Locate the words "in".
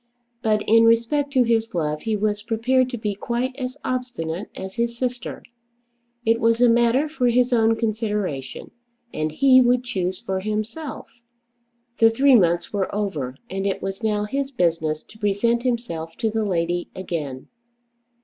0.63-0.85